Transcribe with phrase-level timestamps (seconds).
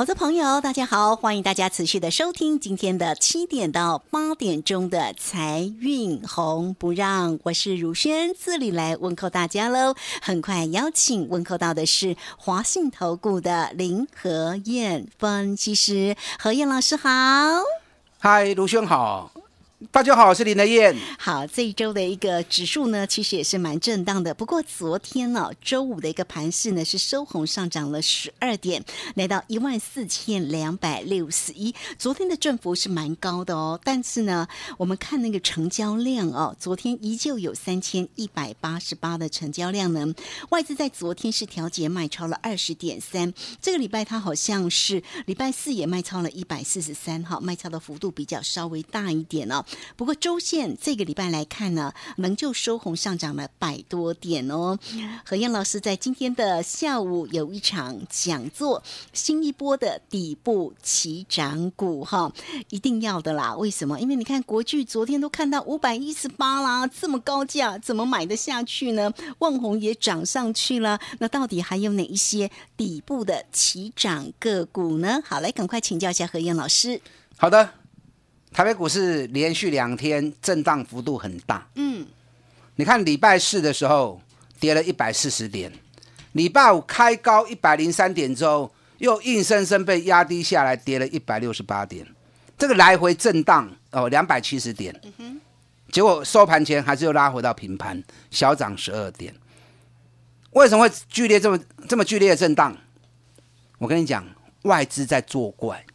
[0.00, 9.94] 好的朋友，大家好，欢迎大家持续的收听今天的七点到八点钟的财运红不让，我是如轩，这里来问候大家喽。
[10.22, 17.10] 很快邀请问候到的是华信投顾的林和燕分析师，何燕老师好。
[18.18, 19.30] 嗨，卢轩好。
[19.90, 20.94] 大家好，我是林德燕。
[21.18, 24.34] 好，这一周的一个指数呢，其实也是蛮震荡的。
[24.34, 31.74] 不过昨天呢，周五的一个盘势呢，是收红上涨了十二点，来到一万四千两百六十一。
[31.98, 33.80] 昨天的振幅是蛮高的哦。
[33.82, 40.06] 但是呢，我们看那个成交量哦，昨天依旧有三千一百八十八的成交量呢。
[40.50, 49.64] 外资在昨天是调节卖超了二十点三，这个礼拜它好像是礼拜四也卖超了一百四十三，哈，卖超的幅度比较稍微大一点哦。
[49.96, 54.78] 不过周线这个礼拜来看呢，仍旧收红上涨了百多点哦。
[55.24, 62.32] 何燕老师在今天的下午有一场讲座，新一波的底部起涨股哈，
[62.70, 63.54] 一定要的啦。
[63.56, 64.00] 为什么？
[64.00, 69.12] 因为你看国巨昨天都看到五百一十八啦，这么高价怎么买得下去呢？
[69.38, 75.20] 万红也涨上去了，那到底还有哪一些底部的起涨个股呢？
[75.24, 77.00] 好，来赶快请教一下何燕老师。
[77.36, 77.79] 好的。
[78.52, 82.06] 台北股市连续两天震荡幅度很大，嗯，
[82.76, 84.20] 你看礼拜四的时候
[84.58, 85.72] 跌了一百四十点，
[86.32, 92.06] 礼拜五开高一百零三点之后，又硬生生被压低下来，跌了一百六十八点，
[92.58, 95.00] 这个来回震荡哦两百七十点，
[95.92, 99.34] 结果收盘前还是又拉回到平盘，小涨十二点。
[100.50, 102.76] 为什么会剧烈这么这么剧烈的震荡？
[103.78, 104.26] 我跟你讲，
[104.62, 105.86] 外资在作怪。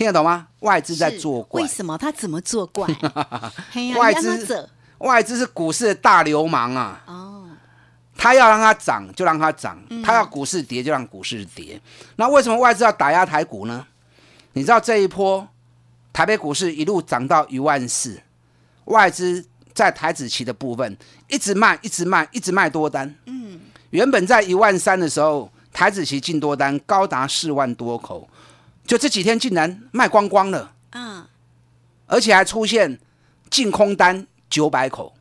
[0.00, 0.46] 听得懂吗？
[0.60, 2.88] 外资在作怪，为什么他怎么作怪？
[3.98, 7.02] 外资外资是股市的大流氓啊！
[7.04, 7.44] 哦，
[8.16, 11.78] 他要让它涨就让它涨，他要股市跌就让股市跌。
[12.16, 13.86] 那为什么外资要打压台股呢？
[14.54, 15.46] 你知道这一波
[16.14, 18.18] 台北股市一路涨到一万四，
[18.86, 19.44] 外资
[19.74, 20.96] 在台子期的部分
[21.28, 23.14] 一直卖，一直卖，一直卖多单。
[23.26, 28.26] 嗯，原本在一万三的时候，台子期进多单高达四万多口。
[28.90, 31.24] 就这几天竟然卖光光了，嗯，
[32.06, 32.98] 而且还出现
[33.48, 35.14] 净空单九百口，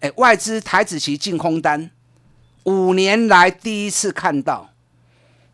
[0.00, 1.90] 哎，外资台子期净空单
[2.64, 4.68] 五年来第一次看到。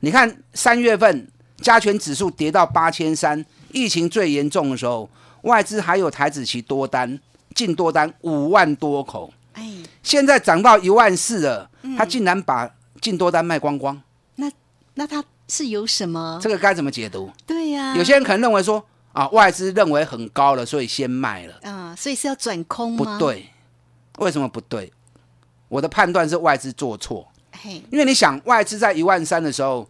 [0.01, 5.09] 你看三月份加权指数跌到八千三，疫情最严重的时候，
[5.43, 7.21] 外资还有台子期多单
[7.55, 12.69] 净多单五万多口，哎，现在涨到一万四了，他竟然把
[13.01, 14.03] 净多单卖光光，
[14.35, 14.51] 那
[14.95, 15.25] 那他。
[15.51, 16.39] 是有什么？
[16.41, 17.31] 这个该怎么解读？
[17.47, 22.99] 对呀，有些人可能认为说啊，外资认为很高了，所以先卖了啊，所以是要转空吗？
[22.99, 23.51] 不对，
[24.19, 24.93] 为什么不对？
[25.69, 27.29] 我的判断是外资做错，
[27.91, 29.89] 因为你想，外资在一万三的时候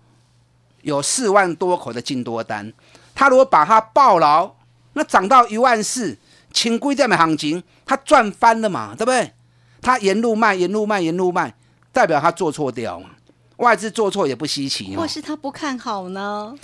[0.83, 2.73] 有四万多口的进多单，
[3.15, 4.55] 他如果把它爆牢，
[4.95, 6.17] 那涨到一万四，
[6.53, 9.33] 轻规这样的行情，他赚翻了嘛，对不对？
[9.83, 11.55] 他沿路卖，沿路卖，沿路卖，
[11.93, 13.11] 代表他做错掉嘛。
[13.61, 16.55] 外资做错也不稀奇，或是他不看好呢？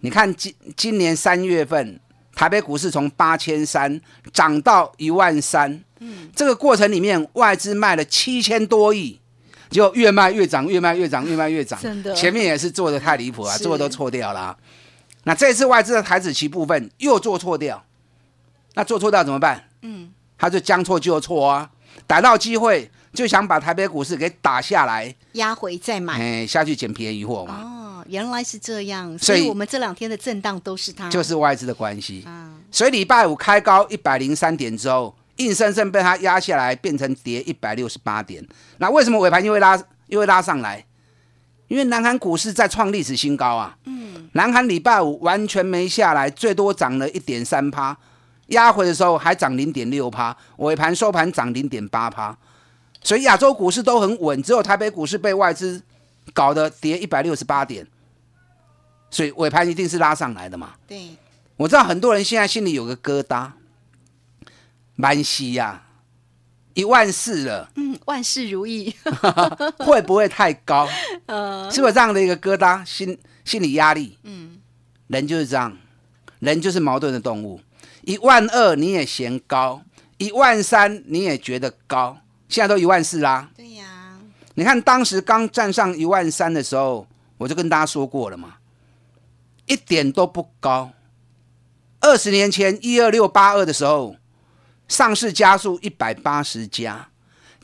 [0.00, 1.98] 你看今今年三月份，
[2.34, 4.00] 台北股市从八千三
[4.32, 9.18] 涨到一万三，嗯，这个过程里面外资卖了七千多亿，
[9.70, 11.80] 就越卖越涨，越卖越涨，越卖越涨。
[11.80, 14.56] 真的，前面也是做的太离谱啊，做的都错掉了。
[15.24, 17.82] 那这次外资的台子期部分又做错掉，
[18.74, 19.64] 那做错掉怎么办？
[19.80, 21.70] 嗯，他就将错就错啊，
[22.06, 22.90] 逮到机会。
[23.16, 27.62] 就想把台北股市给打下来，压回再买，哎，下去捡便宜货嘛。
[27.64, 32.22] 哦，原来是这样，所以我们这两天的震荡都是它，就是外资的关系。
[32.26, 38.46] 嗯，所以礼拜五开高一百零三点之后，硬生生被它压下来，变成跌一百六十八点。
[38.76, 40.84] 那为什么尾盘又会拉，又会拉上来？
[41.68, 43.76] 因为南韩股市在创历史新高啊。
[43.86, 47.96] 嗯，南韩礼拜五完全没下来，最多涨了一点三趴，
[48.48, 52.36] 压回的时候还涨零点六趴，尾盘收盘涨零点八趴。
[53.06, 55.80] 所以亚洲股市都很稳，只有台北股市被外资
[56.34, 57.86] 搞得跌一百六十八点，
[59.12, 60.74] 所以尾盘一定是拉上来的嘛？
[60.88, 61.10] 对，
[61.56, 63.52] 我知道很多人现在心里有个疙瘩，
[64.96, 65.84] 蛮西呀，
[66.74, 68.92] 一万四了，嗯，万事如意，
[69.78, 70.88] 会不会太高？
[71.26, 74.18] 呃，是不是这样的一个疙瘩心心理压力？
[74.24, 74.58] 嗯，
[75.06, 75.78] 人就是这样，
[76.40, 77.60] 人就是矛盾的动物。
[78.02, 79.82] 一万二你也嫌高，
[80.18, 83.50] 一万三你也觉得高，现在都一万四啦。
[83.56, 84.18] 对呀，
[84.54, 87.06] 你看当时刚站上一万三的时候，
[87.38, 88.56] 我就跟大家说过了嘛，
[89.66, 90.92] 一点都不高。
[92.00, 94.16] 二十年前一二六八二的时候。
[94.88, 97.08] 上市加速一百八十家，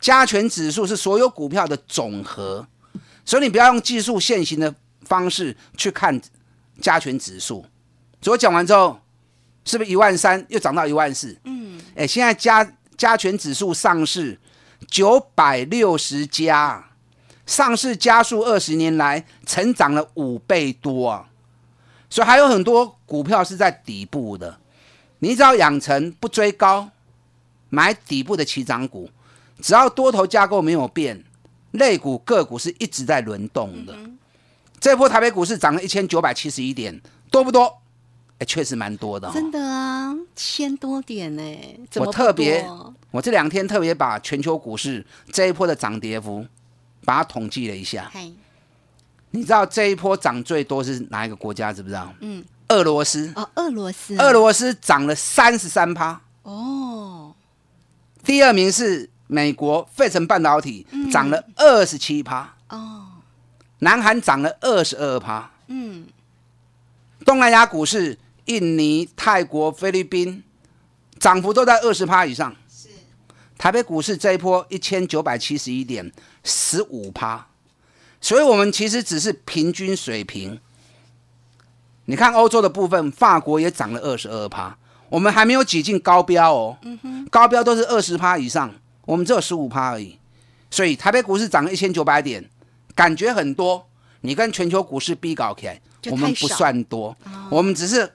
[0.00, 2.66] 加权指数是所有股票的总和，
[3.24, 6.20] 所以你不要用技术现行的方式去看
[6.80, 7.64] 加权指数。
[8.20, 8.98] 所以我讲完之后，
[9.64, 11.38] 是不是一万三又涨到一万四？
[11.44, 14.36] 嗯，哎，现在加加权指数上市
[14.88, 16.90] 九百六十家，
[17.46, 21.28] 上市加速二十年来成长了五倍多啊！
[22.08, 24.58] 所以还有很多股票是在底部的，
[25.20, 26.90] 你只要养成不追高。
[27.74, 29.08] 买底部的起涨股，
[29.62, 31.24] 只要多头架构没有变，
[31.70, 33.96] 类股个股是一直在轮动的。
[34.78, 37.00] 这波台北股市涨了一千九百七十一点，
[37.30, 37.81] 多不多？
[38.42, 39.30] 哎，确实蛮多的。
[39.32, 41.42] 真的啊，千多点呢。
[41.94, 42.68] 我特别，
[43.12, 46.44] 我这两天特别把全球股市这一波的涨跌幅，
[47.04, 48.10] 把它统计了一下。
[49.30, 51.72] 你知道这一波涨最多是哪一个国家？
[51.72, 52.12] 知不知道？
[52.20, 53.32] 嗯，俄罗斯。
[53.36, 54.16] 哦，俄罗斯。
[54.16, 56.20] 俄罗斯涨了三十三趴。
[56.42, 57.32] 哦。
[58.24, 62.54] 第二名是美国费城半导体，涨了二十七趴。
[62.70, 63.06] 哦，
[63.78, 65.50] 南韩涨了二十二趴。
[65.68, 66.06] 嗯，
[67.24, 70.42] 东南亚股市，印尼、泰国、菲律宾，
[71.18, 72.54] 涨幅都在二十趴以上。
[72.68, 72.88] 是，
[73.56, 76.10] 台北股市这一波一千九百七十一点，
[76.42, 77.46] 十五趴。
[78.20, 80.60] 所以，我们其实只是平均水平。
[82.04, 84.76] 你看欧洲的部分，法国也涨了二十二趴。
[85.08, 86.78] 我们还没有挤进高标哦，
[87.30, 88.74] 高标都是二十趴以上，
[89.04, 90.18] 我们只有十五趴而已。
[90.70, 92.48] 所以台北股市涨了一千九百点，
[92.94, 93.86] 感觉很多。
[94.22, 95.80] 你跟全球股市比搞起来，
[96.10, 97.16] 我们不算多，
[97.50, 98.10] 我们只是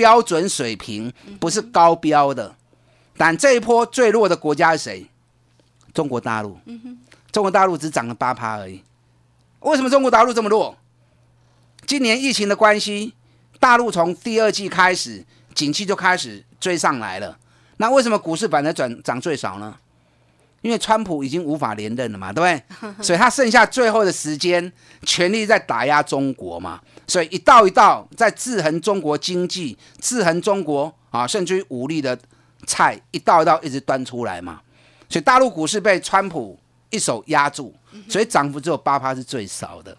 [0.00, 2.56] 标准水平，不是高标的。
[3.18, 5.06] 但这一波最弱的国家是谁？
[5.92, 6.58] 中国大陆。
[7.30, 8.82] 中国大陆只涨了八趴而已。
[9.58, 10.74] 为什么中国大陆这么弱？
[11.84, 13.12] 今年疫情的关系，
[13.58, 15.26] 大陆从第二季开始。
[15.52, 17.36] 景气就开始追上来了，
[17.76, 19.76] 那为什么股市反而转涨最少呢？
[20.62, 23.02] 因为川普已经无法连任了嘛，对不对？
[23.04, 26.80] 所以他剩下最后的时间，全力在打压中国嘛，
[27.10, 32.16] 所以一道一道在制衡中国经济、制衡中国啊，甚至于武力的
[32.66, 34.60] 菜一道一道一直端出来嘛，
[35.08, 36.56] 所以大陆股市被川普
[36.90, 37.74] 一手压住，
[38.08, 39.96] 所以涨幅只有八趴是最少的。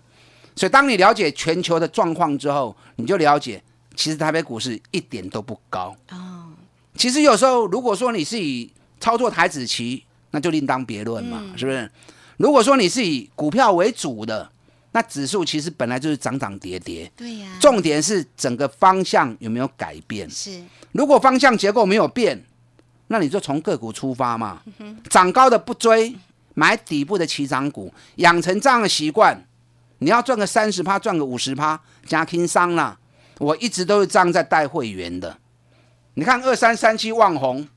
[0.55, 3.61] 所以当你了解全球的状况之后，你就了解。
[3.93, 6.47] 其实台北股市一点都不高哦。
[6.95, 8.71] 其实有时候，如果说你是以
[9.01, 11.91] 操作台子期，那就另当别论嘛，是不是？
[12.37, 14.49] 如果说你是以股票为主的，
[14.93, 17.09] 那指数其实本来就是涨涨跌跌。
[17.15, 17.57] 对呀。
[17.59, 20.29] 重点是整个方向有没有改变？
[20.29, 20.61] 是。
[20.91, 22.43] 如果方向结构没有变，
[23.07, 24.61] 那你就从个股出发嘛。
[25.09, 26.15] 涨高的不追，
[26.53, 29.45] 买底部的起涨股，养成这样的习惯，
[29.99, 32.97] 你要赚个三十趴，赚个五十趴，加轻商啦。
[33.39, 35.37] 我一直都是这样在带会员的。
[36.15, 37.67] 你看二三三七旺红，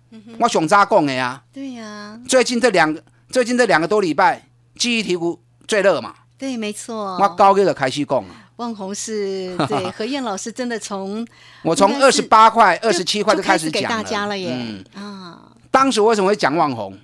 [0.41, 1.43] 我熊扎供的呀。
[1.53, 2.21] 对呀。
[2.29, 6.15] 最近这两个，最近这两个多礼拜，记忆体股最热嘛。
[6.37, 7.17] 对，没错。
[7.19, 8.25] 我高给的开始供。
[8.57, 11.27] 旺红是对 何燕老师真的从
[11.63, 14.85] 我从二十八块、二十七块就开始讲给大家了耶。
[14.95, 15.53] 啊。
[15.71, 16.97] 当时为什么会讲旺红？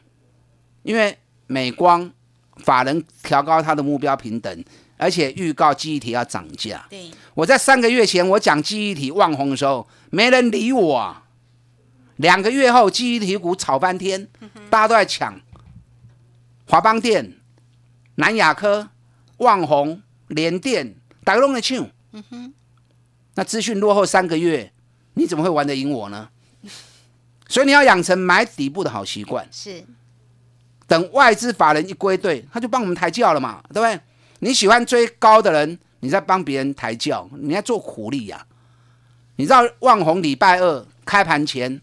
[0.82, 2.10] 因为美光
[2.58, 4.64] 法人调高它的目标平等。
[5.02, 6.84] 而且预告记忆体要涨价。
[6.90, 11.16] 对，我在三个月前我讲记忆体旺红的时候，没人理我。
[12.16, 14.28] 两个月后，记忆体股炒翻天，
[14.68, 15.40] 大家都在抢。
[16.68, 17.38] 华邦电、
[18.16, 18.90] 南亚科、
[19.40, 20.94] 旺红、联电，
[21.24, 21.86] 大家都在抢。
[22.12, 22.54] 嗯哼。
[23.34, 24.72] 那资讯落后三个月，
[25.14, 26.28] 你怎么会玩得赢我呢？
[27.48, 29.46] 所以你要养成买底部的好习惯。
[29.50, 29.84] 是。
[30.86, 34.00] 等外资法人一归队，他就帮我们抬轿了嘛，对不对？
[34.40, 38.46] 你喜欢追高的人，你在帮别人抬轿，你在做苦力呀。
[39.36, 41.80] 你知道万红礼拜二开盘前，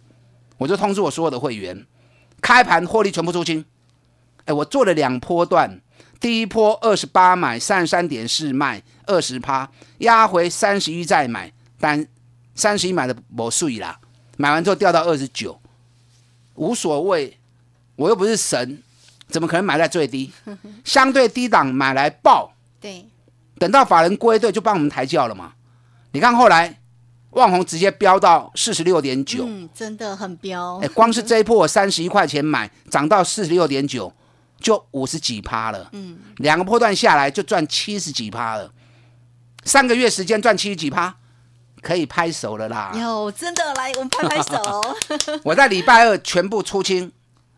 [0.57, 1.85] 我就通知我所有的会员，
[2.41, 3.65] 开盘获利全部出清。
[4.45, 5.81] 哎，我做了两波段，
[6.19, 9.69] 第一波二十八买三十三点四卖二十趴，
[9.99, 12.05] 压回三十一再买，但
[12.55, 13.99] 三十一买的没碎啦，
[14.37, 15.59] 买完之后掉到二十九，
[16.55, 17.37] 无所谓，
[17.95, 18.81] 我又不是神。
[19.29, 20.31] 怎么可能买在最低？
[20.85, 23.05] 相对低档买来爆，对，
[23.59, 25.51] 等到法人归队就帮我们抬轿了嘛。
[26.13, 26.79] 你看后来
[27.31, 30.77] 万红直接飙到四十六点九，嗯，真的很飙。
[30.77, 34.13] 哎，光是这一波我三十一块钱买，涨到四十六点九，
[34.59, 35.89] 就五十几趴了。
[35.93, 38.71] 嗯，两个波段下来就赚七十几趴了，
[39.63, 41.15] 三个月时间赚七十几趴，
[41.81, 42.91] 可以拍手了啦。
[42.95, 44.95] 有真的来，我们拍拍手。
[45.43, 47.11] 我在礼拜二全部出清，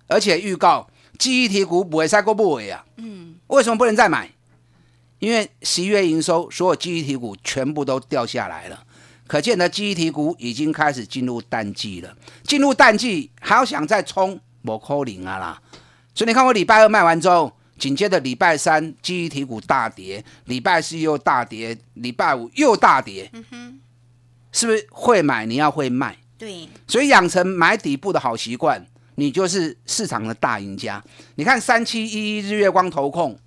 [0.07, 2.85] 而且预告记忆体股不会再过不尾啊。
[2.97, 4.29] 嗯，为什么不能再买？
[5.19, 8.83] 因为十一月营收，所有记忆体股全部都掉下来了，
[9.27, 12.15] 可见的记忆体股已经开始进入淡季了。
[12.43, 15.61] 进入淡季还要想再冲，不可能啊啦！
[16.19, 23.29] 所以你看，我礼拜二卖完之后，紧接着礼拜三记忆体股大跌，礼拜四又大跌，礼拜五又大跌。
[23.31, 23.79] 嗯哼，
[24.51, 25.45] 是不是会买？
[25.45, 26.17] 你要会卖。
[26.37, 28.85] 对，所以养成买底部的好习惯，
[29.15, 31.01] 你就是市场的大赢家。
[31.35, 33.39] 你看三七一一日月光投控。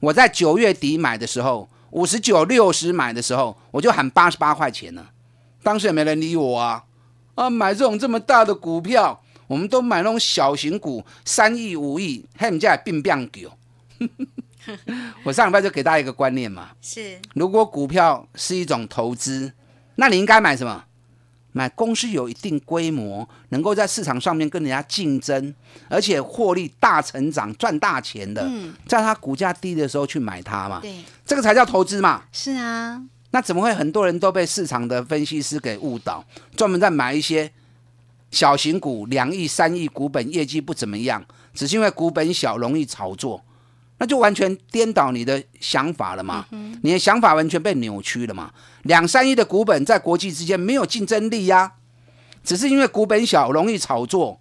[0.00, 5.06] 我在九月底买的时候，五十九六十买的时候，我就喊八十八块钱呢。
[5.62, 6.84] 当时也没人理我啊！
[7.34, 9.21] 啊，买这种这么大的股票，
[9.52, 13.52] 我们都买那种小型股，三亿五亿，还们家并并狗。
[15.24, 19.52] 我上礼拜就给大家一个观念嘛，是如果股票是一种投资，
[19.96, 20.84] 那你应该买什么？
[21.52, 25.54] 买公司有一定规模，能够在市场上面跟人家竞争，
[25.90, 28.50] 而且获利大成长、赚大钱的，
[28.86, 30.80] 在它股价低的时候去买它嘛？
[30.80, 32.22] 对，这个才叫投资嘛。
[32.32, 36.24] 是啊，那怎么会很多人都被市场的分析师给误导，
[36.56, 37.52] 专门在买一些
[38.32, 41.24] 小型股，两亿、三亿股本，业绩不怎么样，
[41.54, 43.44] 只是因为股本小，容易炒作。
[43.98, 46.46] 那就完全颠倒你的想法了嘛？
[46.82, 48.50] 你的想法完全被扭曲了嘛？
[48.82, 51.74] 两三亿的股本在国际之间没有竞争力呀，
[52.42, 54.40] 只是因为股本小容易炒作，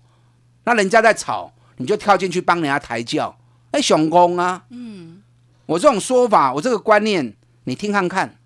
[0.63, 3.37] 那人家在炒，你就跳进去帮人家抬轿，
[3.69, 4.63] 哎，雄功啊！
[4.69, 5.21] 嗯，
[5.67, 8.39] 我这种说法，我这个观念，你听看看，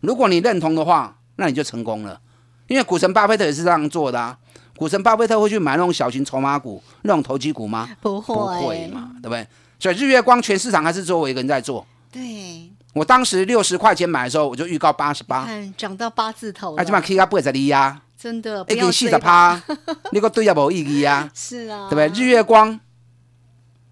[0.00, 2.20] 如果你认同的话，那你就成功了。
[2.68, 4.38] 因为股神巴菲特也是这样做的啊。
[4.82, 7.88] 股神巴菲特会去买那种小型筹码股、那种投机股吗？
[8.00, 9.46] 不会，不会嘛，对不对？
[9.78, 11.86] 所以日月光全市场还是只有我一个人在做。
[12.10, 19.62] 对，我当时六十块钱买的时候，我就预告八十八，涨到八字头，啊，起码 K 个八十二呀，真的，一根四十趴，
[20.10, 21.30] 那个对也无意义啊。
[21.32, 22.20] 是啊，对不对？
[22.20, 22.80] 日月光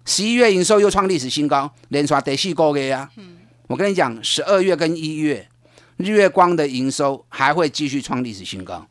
[0.03, 3.09] 十一月营收又创历史新高，连刷第四个月啊。
[3.15, 5.47] 嗯，我跟你讲，十二月跟一月
[5.95, 8.85] 日月光的营收还会继续创历史新高，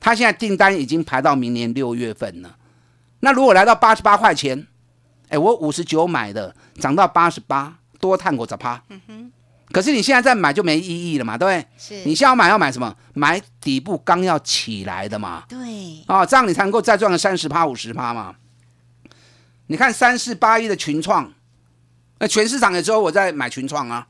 [0.00, 2.56] 它现在订单已经排到明年六月份了。
[3.20, 4.66] 那如果来到八十八块钱？
[5.28, 8.82] 哎，我五十九买的，涨到八十八，多探过十趴。
[8.88, 9.32] 嗯哼。
[9.70, 11.66] 可是你现在再买就没意义了嘛，对不对？
[11.76, 12.08] 是。
[12.08, 12.96] 你现在要买要买什么？
[13.12, 15.44] 买底部刚要起来的嘛。
[15.46, 15.58] 对。
[16.06, 18.36] 啊，这样你才能够再赚个三十趴、五十趴嘛。
[19.66, 21.30] 你看三四八一的群创，
[22.20, 24.06] 那全市场的时候我在买群创啊，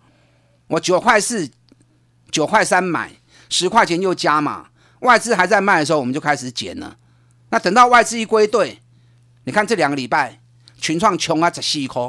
[0.69, 1.51] 我九块四、
[2.31, 3.11] 九块三买，
[3.49, 4.69] 十块钱又加嘛。
[5.01, 6.97] 外资还在卖的时候，我们就开始减了。
[7.51, 8.81] 那等到外资一归队，
[9.45, 10.41] 你看这两个礼拜。
[10.81, 12.09] 群创穷啊，十四块，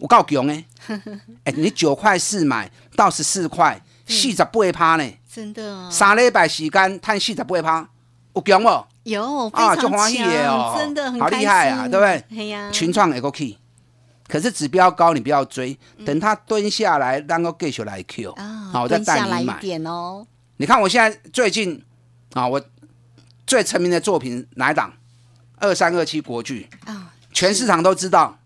[0.00, 0.64] 我够穷哎！
[1.44, 5.88] 哎，你九块四买到十四块，四十八趴呢，真的。
[5.88, 7.88] 三礼拜时间赚四十八趴，
[8.34, 8.84] 有穷不？
[9.04, 12.24] 有啊，就欢喜哦，真的很好厉害啊，对不对？
[12.36, 13.56] 哎呀，群创也够 key，
[14.26, 20.26] 可是指标高，你不要追，等它蹲下来，然后继续来 Q 啊，好，我再带你买点哦。
[20.56, 21.80] 你看我现在最近
[22.32, 22.62] 啊，我
[23.46, 24.92] 最成名的作品哪一档？
[25.56, 27.12] 二三二七国剧啊。
[27.32, 28.36] 全市场都知道，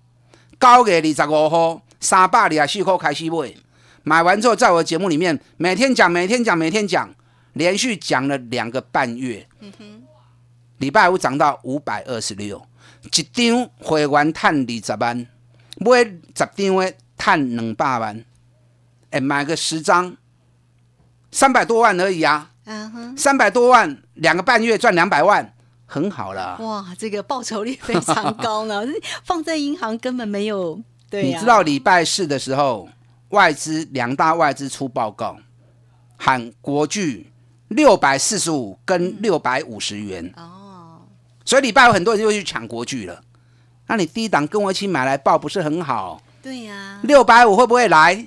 [0.59, 3.55] 高给二十五号，三百二十四块开始买，
[4.03, 7.15] 买完之后，在我的节目里面每天讲，每天讲，每天讲，
[7.55, 9.49] 连续讲了两个半月。
[9.61, 10.03] 嗯哼，
[10.79, 12.67] 礼拜五涨到五百二十六，
[13.05, 15.27] 一张会员赚二十万，
[15.79, 18.25] 买十张的赚两百万，
[19.11, 20.15] 哎，买个十张，
[21.31, 22.52] 三百多万而已啊。
[23.17, 25.53] 三百多万，两个半月赚两百万。
[25.85, 28.83] 很好了，哇，这个报酬率非常高呢，
[29.25, 30.81] 放在银行根本没有。
[31.11, 32.89] 对，你知道礼拜四的时候，
[33.29, 35.37] 外资两大外资出报告，
[36.17, 37.31] 喊国巨
[37.69, 41.03] 六百四十五跟六百五十元哦，
[41.45, 43.21] 所以礼拜有很多人就去抢国巨了。
[43.89, 46.23] 那你低档跟我一起买来报不是很好？
[46.43, 48.27] 对呀，六百五会不会来？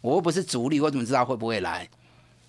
[0.00, 1.88] 我又不是主力，我怎么知道会不会来？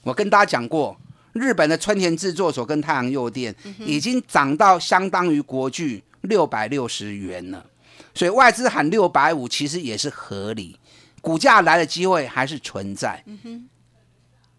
[0.06, 0.96] 我跟大家讲过。
[1.34, 7.66] 日本的春田制作所跟太阳诱电已经涨到相当于国巨六百六十元了，
[8.14, 10.80] 所以外资喊六百五其实也是合理，
[11.20, 13.22] 股价来的机会还是存在。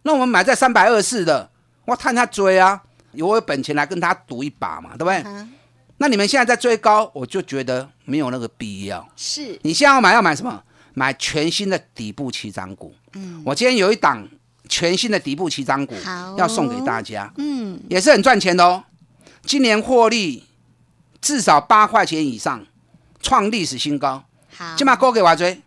[0.03, 1.49] 那我们买在三百二四的，
[1.87, 5.25] 我看他追啊，有我本钱来跟他赌一把嘛，对不对？
[5.97, 9.09] 那你们现在在追高，我就觉得没有那个必要。
[9.17, 10.63] 是你现在要买要买什么？
[10.93, 12.95] 买全新的底部起涨股。
[13.15, 14.29] 嗯，我今天有一档。
[14.69, 15.95] 全新的底部起涨股，
[16.37, 18.85] 要送给大家，嗯，也是很赚钱的哦。
[19.45, 20.45] 今年获利
[21.21, 22.65] 至少八块钱以上，
[23.21, 24.25] 创历史新高。
[24.57, 25.63] 好，今嘛高给我追，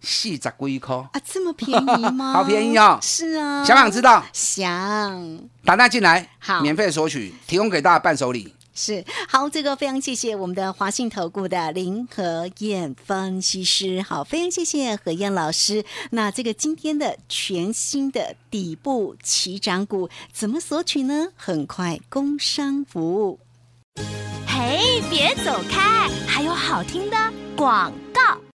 [0.00, 2.32] 四十几块啊，这么便宜吗？
[2.34, 2.98] 好便宜哦。
[3.00, 4.24] 是啊，想不想知道？
[4.32, 8.54] 想，打单进来，好，免费索取，提供给大家伴手礼。
[8.74, 15.84] 是好，这个非常谢谢我们的华信投顾的林和燕分析师，好，非常谢谢何燕老师。
[16.10, 21.28] 那这个今天的全新的底部起涨股怎么索取呢？
[21.36, 23.40] 很快工商服务。
[24.46, 27.16] 嘿，别走开，还有好听的
[27.56, 28.51] 广告。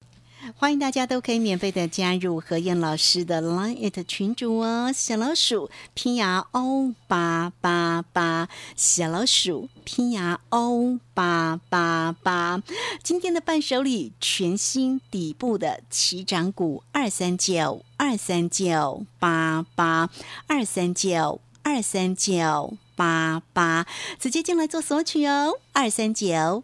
[0.58, 12.62] 欢迎大家都可以免费的加入何燕老师的 Line 群组哦，小老鼠拼牙 O 八八八，小老鼠拼牙 O 八八八。
[13.02, 20.10] 今天的伴手礼，全新底部的起涨股二三九二三九八八
[20.48, 23.86] 二三九二三九八八，
[24.20, 26.64] 直接进来做索取哦，二三九。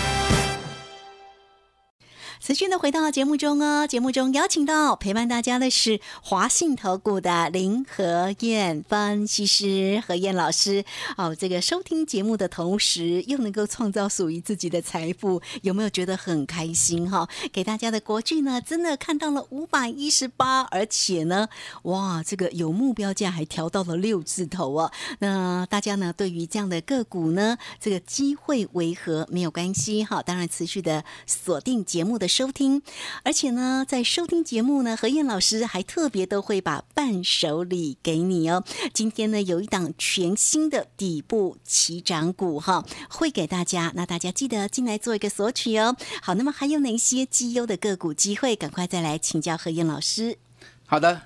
[2.43, 10.83] 持续的回到节目中哦，节目中邀请到陪伴大家的是华信投顾的林和燕分析师何燕老师
[11.17, 11.35] 哦。
[11.35, 17.29] 这个收听节目的同时，又能够创造属于自己的财富，有没有觉得很开心哈？
[17.53, 21.47] 给大家的国剧呢，真的看到了五百一十八，而且呢，
[21.83, 24.91] 哇，这个有目标价还调到了六字头哦。
[25.19, 30.23] 那大家呢，对于这样的个股呢，这个机会为何没有关系哈？
[30.23, 32.30] 当然，持续的锁定节目的。
[32.31, 32.81] 收听，
[33.23, 38.63] 而且呢，在收听节目呢，何燕老师还特别都会把伴手礼给你哦。
[38.93, 45.97] 今天呢，有一档全新的底部起涨股哈，会给大家，那大家记得进来做一个索取哦。
[46.21, 48.55] 好，那么还有哪些绩优的个股机会？
[48.55, 50.37] 赶快再来请教何燕老师。
[50.85, 51.21] 好的，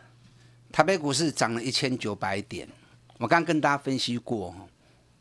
[0.71, 2.67] 台北股市涨了一千九百点，
[3.19, 4.55] 我刚跟大家分析过，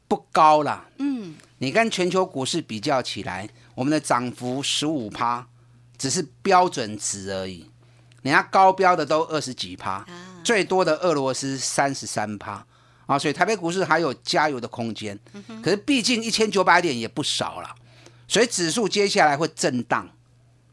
[0.09, 0.87] 不高啦。
[0.99, 5.47] 嗯，你跟全球股市比较起来，我们的涨幅十五趴。
[5.97, 7.71] 只是标准值而已，
[8.23, 10.05] 人家高标的都二十几趴，
[10.43, 12.65] 最多的俄罗斯三十三趴
[13.07, 15.19] 啊，所以台北股市还有加油的空间。
[15.63, 17.75] 可是毕竟一千九百点也不少了，
[18.27, 20.09] 所以指数接下来会震荡，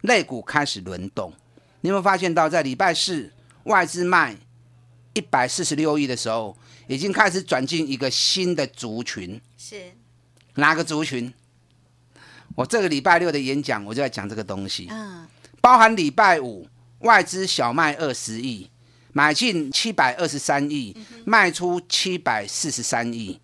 [0.02, 1.34] 类股开始轮动。
[1.82, 3.32] 你有没有发现到，在礼拜四
[3.64, 4.38] 外资卖
[5.14, 6.58] 一百四十六亿的时候，
[6.88, 9.42] 已经开始转进一个新的族群？
[9.58, 9.92] 是
[10.56, 11.34] 哪个族群？
[12.56, 14.88] 我这个礼拜六的演讲，我就在讲这个东西。
[14.90, 15.26] 嗯，
[15.62, 16.68] 包含礼拜五
[17.00, 18.70] 外资小卖二十亿，
[19.14, 23.40] 买进七百二十三亿，卖出七百四十三亿。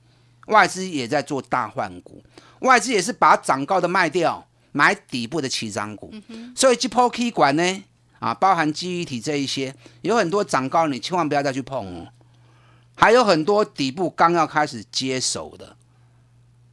[0.47, 2.23] 外资也在做大换股，
[2.59, 6.13] 外资也是把涨高的卖掉，买底部的起涨股。
[6.55, 7.83] 所以这波 K 管呢，
[8.19, 12.07] 啊，包含记忆体这一些，有很多涨高，你千万不要再去碰哦。
[12.95, 15.76] 还有很多底部刚要开始接手的。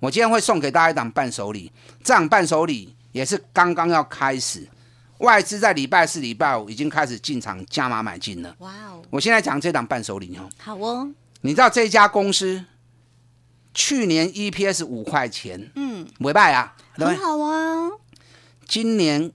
[0.05, 4.69] 我今天会送给大家一档伴手礼，这档伴手礼也是刚刚要开始，
[5.19, 8.55] 外资在礼拜四、礼拜五已经开始进场加码买进了。
[8.59, 9.03] 哇哦！
[9.09, 11.11] 我现在讲这档伴手礼哦，好哦。
[11.41, 12.63] 你知道这家公司
[13.73, 17.91] 去年 EPS 五块钱，嗯，尾拜啊，很好啊。
[18.69, 19.33] 今年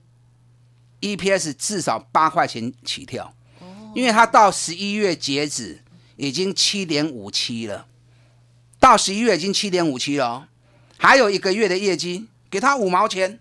[1.00, 5.82] EPS 至少八块钱起跳，哦，因为它到十一月截止
[6.14, 7.86] 已经七点五七了，
[8.78, 10.46] 到十一月已经七点五七了。
[11.02, 13.40] 还有一个月的业绩，给他五毛钱，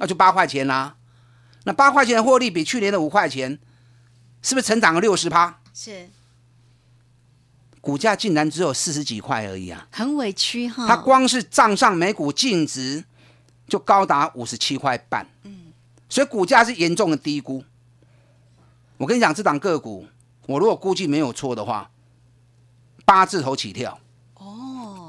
[0.00, 0.96] 那就八块钱啦。
[1.62, 3.56] 那八块钱的获利比去年的五块钱，
[4.42, 5.60] 是不是成长了六十趴？
[5.72, 6.10] 是。
[7.80, 9.86] 股价竟然只有四十几块而已啊！
[9.92, 10.88] 很委屈哈。
[10.88, 13.04] 它光是账上每股净值
[13.68, 15.24] 就高达五十七块半。
[15.44, 15.72] 嗯。
[16.08, 17.64] 所以股价是严重的低估。
[18.96, 20.08] 我跟你讲，这档个股，
[20.46, 21.92] 我如果估计没有错的话，
[23.04, 24.00] 八字头起跳。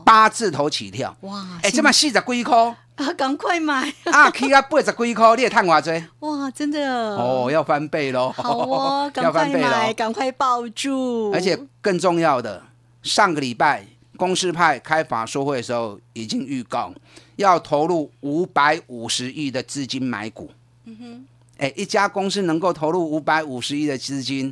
[0.09, 1.45] 八字头起跳，哇！
[1.61, 2.57] 哎，这么四十几块
[2.95, 6.49] 啊，赶快买啊去啊，八十几块，你也探我追哇！
[6.49, 8.33] 真的哦，要翻倍喽！
[8.35, 11.29] 好哦， 赶快买，赶快抱住！
[11.31, 12.63] 而且更重要的，
[13.03, 13.85] 上个礼拜
[14.17, 16.91] 公司派开法说会的时候，已经预告
[17.35, 20.49] 要投入五百五十亿的资金买股，
[20.85, 21.25] 嗯哼，
[21.59, 24.51] 哎，一家公司能够投入五百五十亿的资金，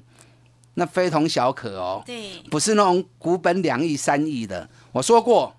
[0.75, 2.03] 那非同小可哦。
[2.05, 4.69] 对，不是那种股本两亿、三亿的。
[4.97, 5.55] 我说过，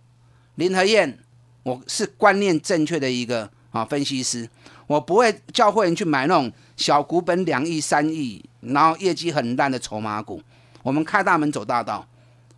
[0.56, 1.16] 林和燕，
[1.62, 4.48] 我是观念正确的一个啊分析师，
[4.88, 10.42] 我不会叫会员去买那种小股本两亿、三亿，然后业绩很烂的筹码股。
[10.82, 12.04] 我们开大门走大道，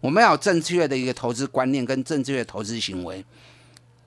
[0.00, 3.22] 我们要有正确的一个投资观念跟正确的投资行为。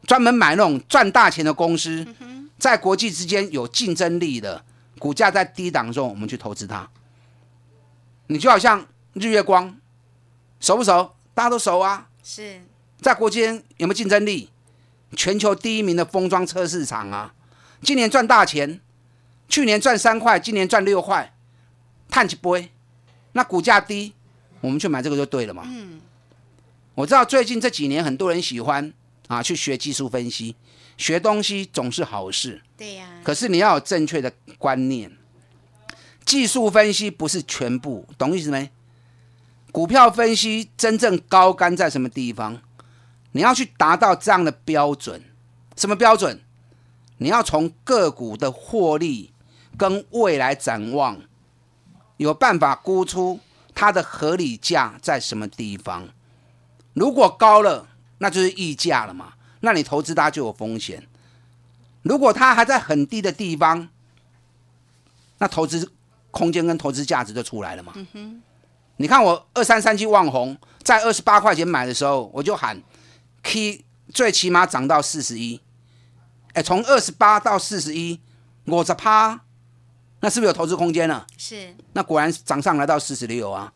[0.07, 2.03] 专门买那种赚大钱的公司，
[2.57, 4.65] 在国际之间有竞争力的，
[4.97, 6.89] 股价在低档的时候，我们去投资它。
[8.25, 8.83] 你就好像
[9.13, 9.77] 日月光，
[10.59, 11.11] 熟不熟？
[11.35, 12.09] 大家都熟啊。
[12.23, 12.61] 是
[13.01, 14.49] 在国际间有没有竞争力？
[15.15, 17.35] 全球第一名的封装车市场啊，
[17.81, 18.79] 今年赚大钱，
[19.47, 21.35] 去年赚三块，今年赚六块，
[22.09, 22.59] 碳气波
[23.33, 24.13] 那股价低，
[24.61, 25.63] 我们去买这个就对了嘛。
[25.67, 26.01] 嗯，
[26.95, 28.93] 我知道最近这几年很多人喜欢。
[29.27, 30.53] 啊，去学技术分析，
[30.97, 32.61] 学东西总是好事。
[32.75, 33.07] 对呀。
[33.23, 35.09] 可是你要有正确的观念，
[36.25, 38.69] 技术分析不是全部，懂意思没？
[39.73, 42.61] 股票分析真正高干在什么地方？
[43.31, 45.19] 你要去达到这样的标准，
[45.75, 46.39] 什么标准？
[47.17, 49.33] 你要从个股的获利
[49.75, 51.19] 跟未来展望，
[52.17, 53.39] 有办法估出
[53.73, 56.07] 它的合理价在什么地方。
[56.93, 57.87] 如果高了，
[58.19, 59.33] 那就是溢价了嘛？
[59.61, 61.07] 那你投资它就有风险。
[62.03, 63.89] 如果它还在很低的地方，
[65.39, 65.91] 那投资
[66.29, 67.93] 空间跟投资价值就出来了嘛？
[68.97, 72.81] 你看我二三三七万红在二十八块钱买的时候，我就喊
[73.41, 75.59] K 最起码涨到四十一。
[76.53, 78.19] 哎，从二十八到四十一，
[78.65, 79.41] 我这趴，
[80.19, 81.25] 那是不是有投资空间了？
[81.37, 81.75] 是。
[81.93, 83.73] 那果然涨上来到四十六啊。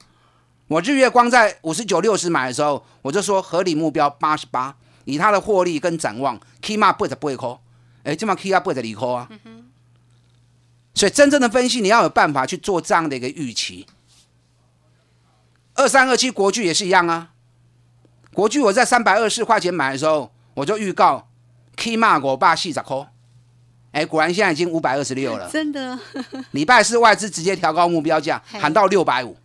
[0.67, 4.75] 我日月光在五十九六十买的时候，我就说合理目标八十八，
[5.05, 7.59] 以它的获利跟展望，K 码不得不会扣，
[8.03, 9.27] 哎，这么 K 啊不得离扣啊。
[10.93, 13.87] 所以真正的分析，你要有办法去做这样的一个预期。
[15.77, 17.29] 二三二七国巨也是一样啊，
[18.33, 21.27] 国巨我在三百二十块钱买的时候，我就预告
[21.75, 23.07] K 码我爸细十扣，
[23.91, 25.97] 哎，果然现在已经五百二十六了，真的。
[26.51, 29.37] 礼拜四外资直接调高目标价，喊到六百五。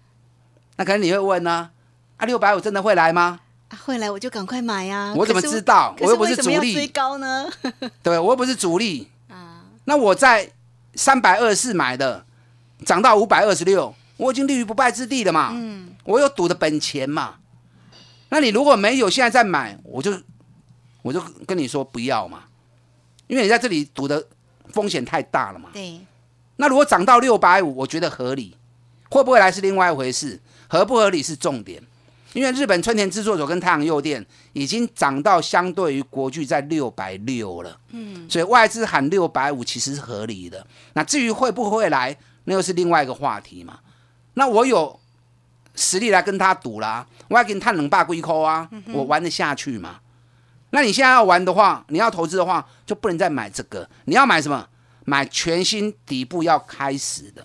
[0.77, 1.71] 那可能你会问呢？
[2.17, 3.41] 啊，六百五真的会来吗？
[3.85, 5.15] 会来我就赶快买呀！
[5.17, 5.95] 我怎么知道？
[6.01, 6.75] 我又不是主力。
[6.75, 7.51] 追高呢？
[8.03, 9.65] 对，我又不是主力啊。
[9.85, 10.51] 那我在
[10.95, 12.25] 三百二十四买的，
[12.85, 15.51] 涨到五百二十六，我已经立于不败之地了嘛。
[15.53, 15.95] 嗯。
[16.05, 17.37] 我有赌的本钱嘛。
[18.31, 20.13] 那你如果没有现在再买，我就
[21.03, 22.45] 我就跟你说不要嘛，
[23.27, 24.27] 因为你在这里赌的
[24.71, 25.69] 风险太大了嘛。
[25.73, 26.01] 对。
[26.57, 28.57] 那如果涨到六百五，我觉得合理，
[29.11, 30.41] 会不会来是另外一回事。
[30.69, 31.83] 合不合理是重点，
[32.33, 40.67] 因为日本春田制作所跟太阳诱电已经涨到相对于国巨在六百六了，嗯，所以外资喊六百五其实是合理的。
[40.95, 43.81] 那至于会不会来，那又是另外一个话题嘛。
[44.35, 44.99] 那我有
[45.75, 50.01] 实力来跟他赌啦，我要给你探冷霸龟扣啊，我玩得下去嘛？
[50.71, 54.69] 那你现在要玩的话，你要投资的话，就不能再买这个，你要买什么？
[55.05, 57.45] 买全新底部要开始的。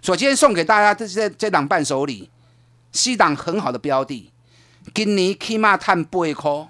[0.00, 2.30] 所以今天送给大家这这这档伴手礼。
[2.90, 4.32] 西档很好的标的，
[4.94, 6.68] 今年起码探八块，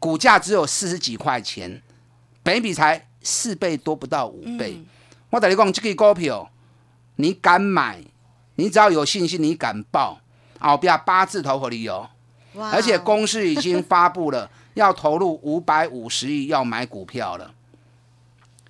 [0.00, 1.80] 股价只有四十几块钱，
[2.42, 4.82] 本比才四倍多不到五倍。
[5.30, 6.50] 我等你讲，这个股票
[7.14, 8.02] 你敢买，
[8.58, 10.20] 你只要有信心，你敢报，
[10.58, 12.04] 啊，不要八字头和理由。
[12.72, 17.52] 而且公司已经发布了， 要投入五百五十亿要买股票了。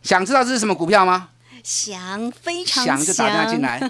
[0.03, 1.31] 想知道这是什么股票吗？
[1.65, 3.81] 想，非常想就打电话进来。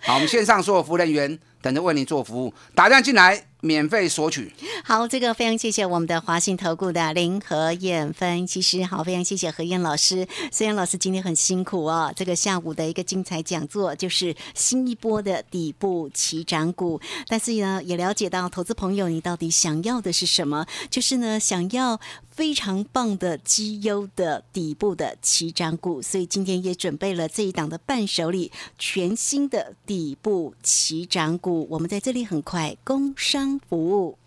[0.00, 1.38] 好，我们线上所有服务人员。
[1.60, 4.52] 等着为你做服务，打电话进来免费索取。
[4.84, 8.84] 好，这个非常谢谢我们的华信投顾的林和燕分析师。
[8.84, 10.28] 好，非常谢谢何燕老师。
[10.50, 21.98] 虽然老师今天很辛苦哦，这个下午的一个精彩讲座就是新一波的底部起涨股，但是呢，也了解到投资朋友你到底想要的是什么，就是呢想要。
[22.32, 31.68] 非常棒的绩优的底部的起涨股，所以今天也准备了这一档的伴手礼，全新的底部起涨股。
[31.70, 34.18] 我们在这里很快工商服务。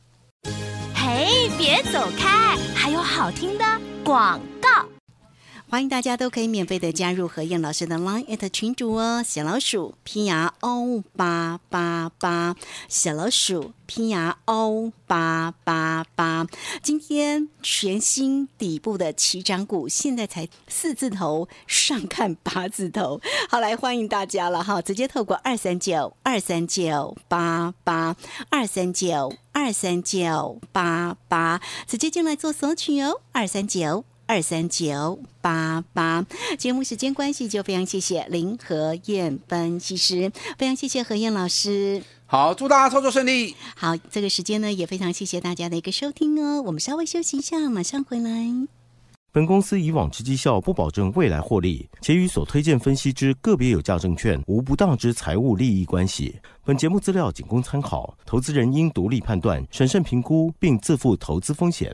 [0.95, 3.65] 嘿，别走开，还有好听的
[4.03, 4.94] 广告。
[5.67, 12.55] 欢迎大家都可以免费的加入何燕老师的 Line at 群主哦，小老鼠 P R O 八八八，
[12.87, 16.47] 小老鼠 P R O 八八八。
[16.81, 23.19] 今天全新底部的起涨股，现在才四字头，上看八字头。
[23.49, 28.15] 好，来欢迎大家了哈，直接透过二三九二三九八八
[28.49, 34.05] 二三九二三九八八，直接进来做索取哦，二三九。
[34.27, 36.25] 二三九八八。
[36.57, 42.03] 节目时间关系，就非常谢谢林和燕分析师，非常谢谢何燕老师。
[42.25, 43.55] 好，祝大家操作顺利。
[43.75, 46.61] 好，这个时间呢，也非常谢谢大家的一个收听哦。
[46.63, 48.49] 我们稍微休息一下，马上回来。
[49.31, 56.39] 本公司以往之绩效不保证未来获利，且与所推荐分析之个别有价证券无不当之财务利益关系。
[56.63, 61.93] 本节目资料仅供参考，投资人应独立判断、审慎评估，并自负投资风险。